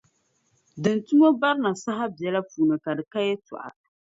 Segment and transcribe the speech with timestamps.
[0.81, 3.69] di ni tum o barina saha biɛla puuni ka di ka yɛtɔɣa.